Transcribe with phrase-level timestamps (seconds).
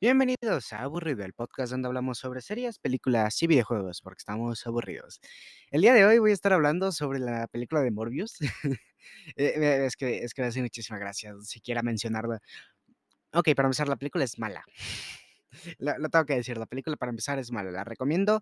[0.00, 5.20] Bienvenidos a Aburrido, el podcast donde hablamos sobre series, películas y videojuegos, porque estamos aburridos.
[5.70, 8.36] El día de hoy voy a estar hablando sobre la película de Morbius.
[9.36, 12.40] Eh, eh, es que, es que me hace muchísima gracia siquiera mencionarla.
[13.34, 14.64] Ok, para empezar, la película es mala.
[15.78, 17.70] Lo, lo tengo que decir, la película para empezar es mala.
[17.70, 18.40] ¿La recomiendo?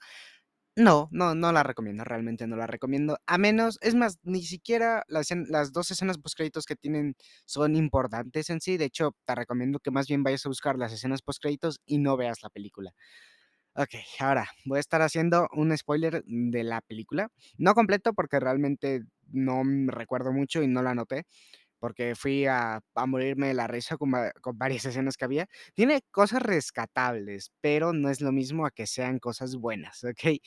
[0.76, 3.18] No, no, no la recomiendo, realmente no la recomiendo.
[3.26, 7.14] A menos, es más, ni siquiera las, las dos escenas postcréditos que tienen
[7.44, 8.78] son importantes en sí.
[8.78, 12.16] De hecho, te recomiendo que más bien vayas a buscar las escenas postcréditos y no
[12.16, 12.92] veas la película.
[13.76, 13.90] Ok,
[14.20, 17.28] ahora voy a estar haciendo un spoiler de la película.
[17.58, 19.02] No completo porque realmente
[19.32, 21.24] no recuerdo mucho y no lo anoté,
[21.82, 25.48] porque fui a, a morirme de la risa con, con varias escenas que había.
[25.74, 30.38] Tiene cosas rescatables, pero no es lo mismo a que sean cosas buenas, ¿ok?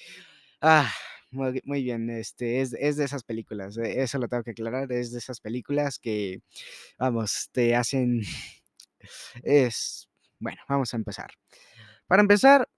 [0.62, 0.90] Ah,
[1.32, 4.90] muy, muy bien, este, es, es de esas películas, eh, eso lo tengo que aclarar,
[4.94, 6.40] es de esas películas que,
[6.98, 8.22] vamos, te hacen,
[9.44, 10.08] es,
[10.40, 11.32] bueno, vamos a empezar.
[12.08, 12.70] Para empezar,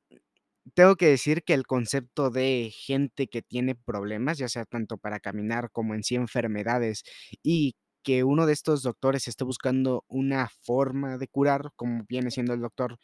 [0.74, 5.20] tengo que decir que el concepto de gente que tiene problemas, ya sea tanto para
[5.20, 7.04] caminar como en sí enfermedades,
[7.44, 7.76] y
[8.08, 12.62] que uno de estos doctores esté buscando una forma de curar, como viene siendo el
[12.62, 12.98] doctor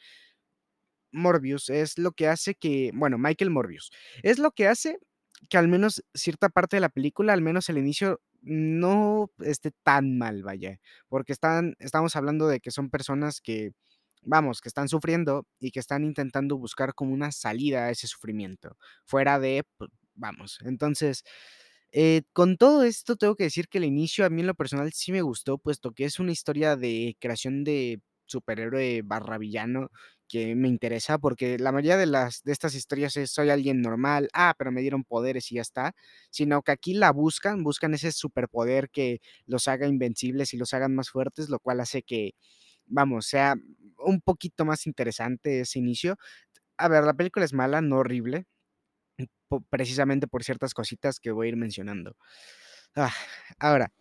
[1.12, 3.92] Morbius, es lo que hace que, bueno, Michael Morbius,
[4.24, 4.98] es lo que hace
[5.50, 10.18] que al menos cierta parte de la película, al menos el inicio, no esté tan
[10.18, 10.80] mal, vaya,
[11.10, 13.72] porque están, estamos hablando de que son personas que,
[14.22, 18.78] vamos, que están sufriendo y que están intentando buscar como una salida a ese sufrimiento,
[19.06, 21.24] fuera de, pu- vamos, entonces,
[21.94, 24.92] eh, con todo esto tengo que decir que el inicio a mí en lo personal
[24.94, 29.90] sí me gustó, puesto que es una historia de creación de superhéroe barra villano
[30.30, 34.30] que me interesa, porque la mayoría de las de estas historias es soy alguien normal,
[34.34, 35.94] ah, pero me dieron poderes y ya está,
[36.32, 40.96] sino que aquí la buscan, buscan ese superpoder que los haga invencibles y los hagan
[40.96, 42.32] más fuertes, lo cual hace que,
[42.86, 43.56] vamos, sea
[44.00, 46.18] un poquito más interesante ese inicio.
[46.78, 48.46] A ver, la película es mala, no horrible,
[49.62, 52.16] precisamente por ciertas cositas que voy a ir mencionando.
[52.96, 53.14] Ah,
[53.60, 53.92] ahora,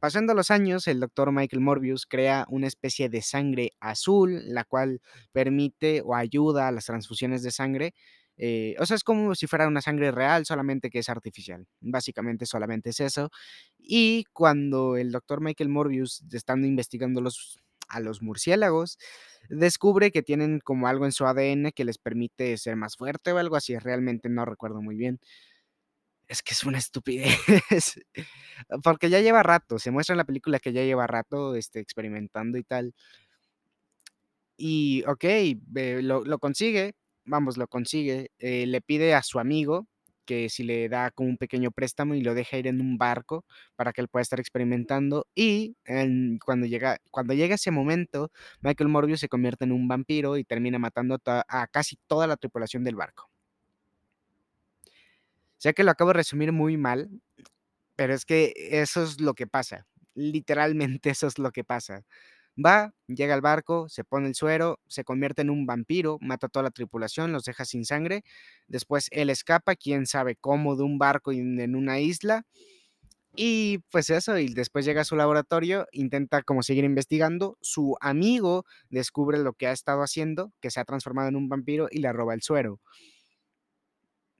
[0.00, 5.00] Pasando los años, el doctor Michael Morbius crea una especie de sangre azul, la cual
[5.32, 7.94] permite o ayuda a las transfusiones de sangre.
[8.38, 11.66] eh, o sea, es como si fuera una sangre real, solamente que es artificial.
[11.80, 13.30] Básicamente solamente es eso.
[13.78, 18.98] Y cuando el doctor Michael Morbius, estando investigando los, a los murciélagos,
[19.48, 23.38] descubre que tienen como algo en su ADN que les permite ser más fuerte o
[23.38, 23.76] algo así.
[23.78, 25.20] Realmente no recuerdo muy bien.
[26.28, 27.38] Es que es una estupidez.
[28.82, 32.58] Porque ya lleva rato, se muestra en la película que ya lleva rato, este, experimentando
[32.58, 32.94] y tal.
[34.58, 35.04] Y
[35.66, 39.86] ve lo lo consigue, vamos, lo consigue, eh, le pide a su amigo
[40.26, 43.44] que si le da como un pequeño préstamo y lo deja ir en un barco
[43.76, 48.88] para que él pueda estar experimentando, y en cuando llega cuando llega ese momento, Michael
[48.90, 52.84] Morbius se convierte en un vampiro y termina matando a a casi toda la tripulación
[52.84, 53.30] del barco.
[55.58, 57.10] Sé que lo acabo de resumir muy mal,
[57.96, 62.04] Pero es que eso es lo que pasa, literalmente eso es lo que pasa.
[62.64, 66.50] Va, llega al barco, se pone el suero, se convierte en un vampiro, mata a
[66.50, 68.24] toda la tripulación, los deja sin sangre.
[68.66, 72.44] Después él escapa, quién sabe cómo, de un barco en una isla.
[73.38, 77.58] Y pues eso, y después llega a su laboratorio, intenta como seguir investigando.
[77.60, 81.88] Su amigo descubre lo que ha estado haciendo, que se ha transformado en un vampiro
[81.90, 82.80] y le roba el suero.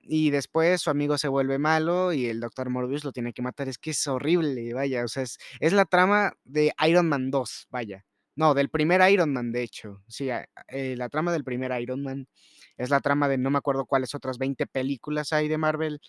[0.09, 3.69] Y después su amigo se vuelve malo y el Doctor Morbius lo tiene que matar.
[3.69, 7.67] Es que es horrible, vaya, o sea, es es la trama de Iron Man 2,
[7.71, 8.05] vaya.
[8.37, 10.03] No, del primer Iron Man, de hecho.
[10.09, 10.29] Sí,
[10.69, 12.29] eh, la trama del primer Iron Man
[12.77, 16.01] es la trama de no me acuerdo cuáles otras 20 películas hay de Marvel.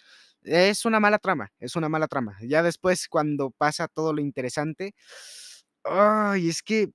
[0.44, 2.38] Es una mala trama, es una mala trama.
[2.42, 4.94] Ya después, cuando pasa todo lo interesante,
[5.84, 6.90] ay, es que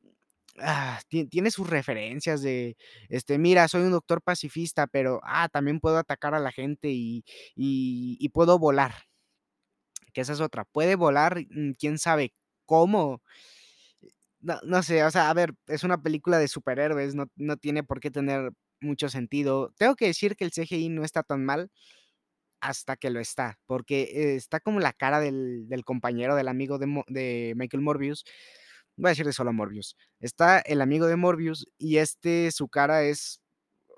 [0.58, 2.76] Ah, tie tiene sus referencias de,
[3.08, 7.24] este, mira, soy un doctor pacifista, pero, ah, también puedo atacar a la gente y
[7.56, 8.92] y y puedo volar,
[10.12, 10.64] que esa es otra.
[10.64, 12.34] Puede volar, mm, quién sabe
[12.66, 13.20] cómo.
[14.40, 17.84] No no sé, o sea, a ver, es una película de superhéroes, no no tiene
[17.84, 18.50] por qué tener
[18.80, 19.72] mucho sentido.
[19.78, 21.70] Tengo que decir que el CGI no está tan mal
[22.60, 26.78] hasta que lo está, porque, eh, está como la cara del del compañero, del amigo
[26.78, 28.24] de de Michael Morbius,
[28.96, 29.96] Voy a decir de solo Morbius.
[30.20, 33.40] Está el amigo de Morbius y este, su cara es,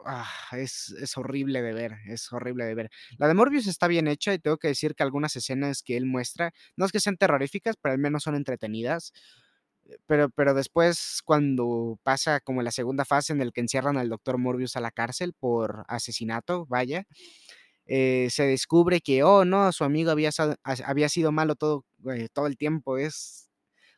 [0.07, 2.91] ah, es es horrible de ver, es horrible de ver.
[3.19, 6.07] La de Morbius está bien hecha y tengo que decir que algunas escenas que él
[6.07, 9.13] muestra, no es que sean terroríficas, pero al menos son entretenidas.
[9.87, 14.09] Eh, pero pero después, cuando pasa como la segunda fase en el que encierran al
[14.11, 17.05] doctor Morbius a la cárcel por asesinato, vaya,
[17.87, 20.31] eh, se descubre que, oh, no, su amigo había
[20.85, 22.99] había sido malo todo, eh, todo el tiempo.
[22.99, 23.51] Es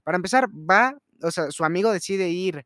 [0.07, 2.65] para empezar, va, o sea, su amigo decide ir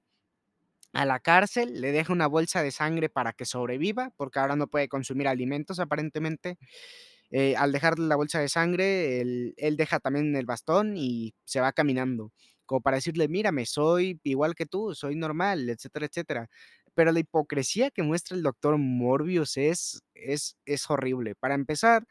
[0.93, 4.67] a la cárcel, le deja una bolsa de sangre para que sobreviva, porque ahora no
[4.69, 6.59] puede consumir alimentos aparentemente.
[7.31, 11.73] Eh, al dejarle la bolsa de sangre, él deja también el bastón y se va
[11.73, 12.33] caminando,
[12.67, 16.49] como para decirle: "Mírame, soy igual que tú, soy normal", etcétera, etcétera.
[16.95, 21.35] Pero la hipocresía que muestra el doctor Morbius es es es horrible.
[21.37, 22.07] Para empezar,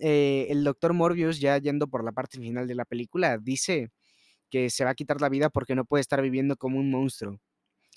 [0.00, 3.90] eh, el doctor Morbius, ya yendo por la parte final de la película, dice
[4.50, 7.38] que se va a quitar la vida porque no puede estar viviendo como un monstruo.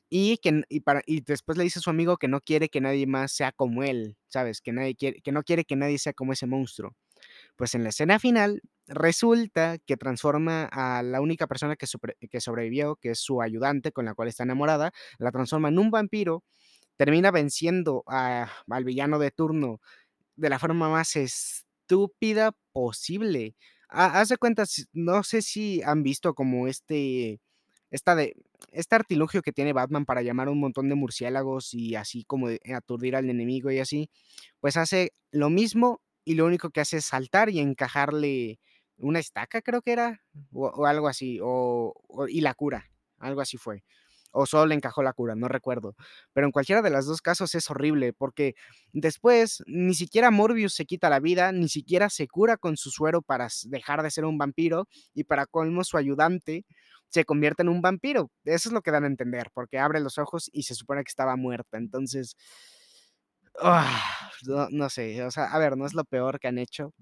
[0.09, 2.81] Y que y para y después le dice a su amigo que no quiere que
[2.81, 4.61] nadie más sea como él, ¿sabes?
[4.61, 6.95] Que nadie quiere que no quiere que nadie sea como ese monstruo.
[7.55, 11.87] Pues en la escena final resulta que transforma a la única persona que
[12.29, 15.91] que sobrevivió, que es su ayudante con la cual está enamorada, la transforma en un
[15.91, 16.43] vampiro,
[16.97, 19.81] termina venciendo a al villano de turno
[20.35, 23.55] de la forma más estúpida posible.
[23.95, 27.39] Ha haz de cuenta, s no sé si han visto como este
[27.91, 28.33] esta de
[28.71, 32.47] este artilugio que tiene Batman para llamar a un montón de murciélagos y así como
[32.75, 34.09] aturdir al enemigo y así,
[34.61, 38.59] pues hace lo mismo y lo único que hace es saltar y encajarle
[38.97, 40.21] una estaca, creo que era,
[40.53, 42.89] o o algo así, o o y la cura,
[43.19, 43.83] algo así fue.
[44.33, 45.95] O solo le encajó la cura, no recuerdo.
[46.33, 48.55] Pero en cualquiera de los 2 casos es horrible, porque
[48.91, 53.21] después ni siquiera Morbius se quita la vida, ni siquiera se cura con su suero
[53.21, 56.65] para dejar de ser un vampiro, y para colmo su ayudante
[57.09, 58.31] se convierte en un vampiro.
[58.43, 61.09] Eso es lo que dan a entender, porque abre los ojos y se supone que
[61.09, 61.77] estaba muerta.
[61.77, 62.35] Entonces,
[64.47, 66.93] no no sé, o sea, a ver, no es lo peor que han hecho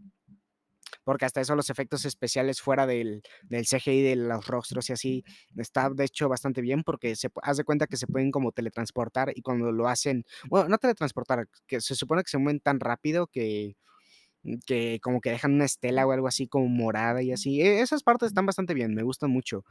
[1.03, 5.23] porque hasta eso los efectos especiales fuera del del CGI de los rostros y así,
[5.57, 9.31] está de hecho bastante bien, porque se haz de cuenta que se pueden como teletransportar
[9.35, 13.27] y cuando lo hacen, bueno, no teletransportar, que se supone que se mueven tan rápido
[13.27, 13.75] que
[14.65, 17.61] que como que dejan una estela o algo así como morada y así.
[17.61, 19.63] E esas partes están bastante bien, me gustan mucho.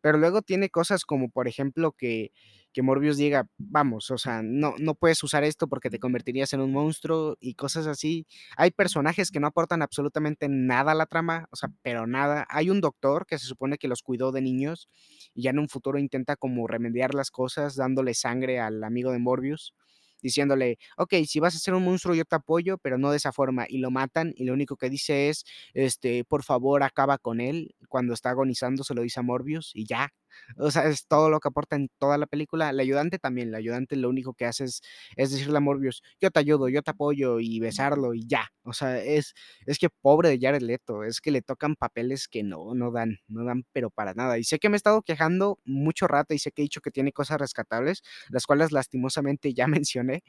[0.00, 2.32] Pero luego tiene cosas como, por ejemplo, que
[2.72, 6.60] que Morbius diga: "Vamos, o sea, no no puedes usar esto porque te convertirías en
[6.60, 8.26] un monstruo", y cosas así.
[8.56, 12.46] Hay personajes que no aportan absolutamente nada a la trama, o sea, pero nada.
[12.50, 14.88] Hay un doctor que se supone que los cuidó de niños
[15.34, 19.18] y ya en un futuro intenta como remediar las cosas dándole sangre al amigo de
[19.18, 19.74] Morbius,
[20.22, 23.32] diciéndole: "Okey, si vas a ser un monstruo, yo te apoyo, pero no de esa
[23.32, 25.44] forma", y lo matan, y lo único que dice es,
[25.74, 29.86] este: "Por favor, acaba con él", cuando está agonizando se lo dice a Morbius y
[29.86, 30.10] ya.
[30.58, 32.72] O sea, es todo lo que aporta en toda la película.
[32.72, 34.80] La ayudante también, la ayudante lo único que hace es
[35.16, 38.48] es decirle a Morbius: "Yo te ayudo, yo te apoyo", y besarlo y ya.
[38.64, 39.34] O sea, es
[39.66, 43.18] es que pobre de Jared Leto, es que le tocan papeles que no, no dan,
[43.28, 44.38] no dan, pero para nada.
[44.38, 46.90] Y sé que me he estado quejando mucho rato y sé que he dicho que
[46.90, 50.22] tiene cosas rescatables, las cuales lastimosamente ya mencioné.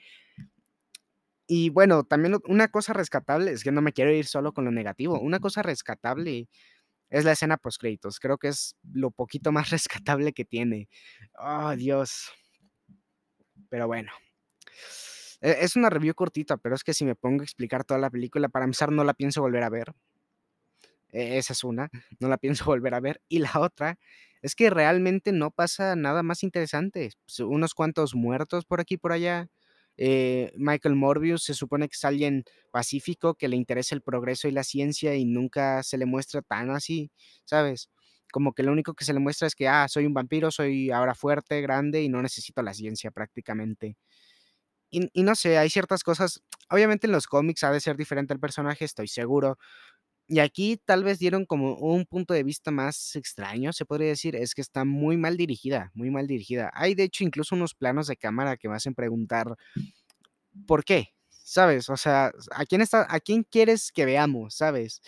[1.47, 4.71] Y bueno, también una cosa rescatable, es que no me quiero ir solo con lo
[4.71, 6.47] negativo, una cosa rescatable
[7.09, 10.89] es la escena postcréditos, creo que es lo poquito más rescatable que tiene.
[11.37, 12.31] ¡Oh, Dios!
[13.69, 14.11] Pero bueno.
[15.41, 18.09] E es una review cortita, pero es que si me pongo a explicar toda la
[18.09, 19.93] película, para empezar, no la pienso volver a ver.
[21.11, 21.89] E esa es una,
[22.19, 23.21] no la pienso volver a ver.
[23.29, 23.97] Y la otra
[24.41, 28.97] es que realmente no pasa nada más interesante, s unos cuantos muertos por aquí y
[28.97, 29.47] por allá.
[30.01, 34.51] Eh, Michael Morbius se supone que es alguien pacífico, que le interesa el progreso y
[34.51, 37.11] la ciencia, y nunca se le muestra tan así,
[37.45, 37.89] ¿sabes?
[38.31, 40.91] Como que lo único que se le muestra es que: "Ah, soy un vampiro, soy
[40.91, 43.97] ahora fuerte, grande y no necesito la ciencia prácticamente".
[44.91, 48.39] Y no sé, hay ciertas cosas obviamente en los cómics ha de ser diferente el
[48.39, 49.57] personaje, estoy seguro.
[50.27, 54.35] Y aquí tal vez dieron como un punto de vista más extraño, se podría decir,
[54.35, 56.71] es que está muy mal dirigida, muy mal dirigida.
[56.75, 59.47] Hay, de hecho, incluso unos planos de cámara que me hacen preguntar
[60.67, 61.13] ¿por qué?
[61.29, 61.89] ¿Sabes?
[61.89, 64.55] O sea, ¿a quién está a quién quieres que veamos?
[64.55, 65.01] ¿Sabes?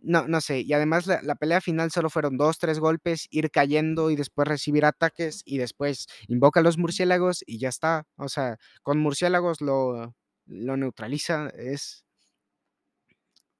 [0.00, 4.10] No no sé, y además la pelea final solo fueron 2, 3 golpes, ir cayendo
[4.10, 8.06] y después recibir ataques, y después invoca a los murciélagos y ya está.
[8.16, 10.14] O sea, con murciélagos lo
[10.46, 12.04] lo neutraliza, es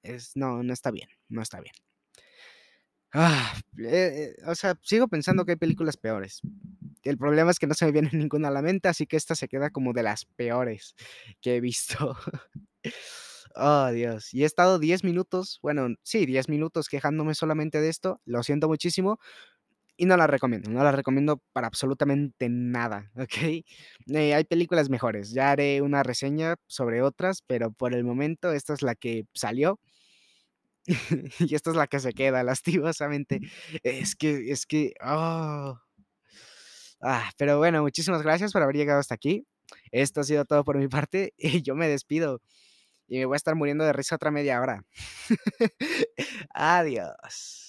[0.03, 1.73] es no, no está bien, no está bien.
[3.13, 6.41] Ah, eh eh, o sea, sigo pensando que hay películas peores.
[7.05, 9.35] El problema es que no se me viene ninguna a la mente, así que esta
[9.35, 10.95] se queda como de las peores
[11.41, 12.17] que he visto.
[13.55, 14.33] Oh, Dios.
[14.33, 18.67] Y he estado 10 minutos, bueno, sí, 10 minutos quejándome solamente de esto, lo siento
[18.67, 19.19] muchísimo,
[19.97, 23.65] y no la recomiendo, no la recomiendo para absolutamente nada, ¿okey?
[24.13, 28.73] Eh, hay películas mejores, ya haré una reseña sobre otras, pero por el momento esta
[28.73, 29.79] es la que salió.
[31.39, 33.41] Y esta es la que se queda, lastimosamente.
[33.83, 35.84] Es que es que, ah.
[37.07, 39.45] Ah, pero bueno, muchísimas gracias por haber llegado hasta aquí.
[39.91, 42.41] Esto ha sido todo por mi parte, y yo me despido,
[43.07, 44.83] y me voy a estar muriendo de risa otra media hora.
[46.53, 47.64] Adiós.